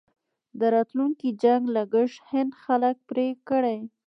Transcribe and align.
د 0.59 0.61
راتلونکي 0.75 1.27
جنګ 1.43 1.63
لګښت 1.75 2.17
هند 2.29 2.51
خلک 2.63 2.95
پرې 3.09 3.27
کړي. 3.49 3.79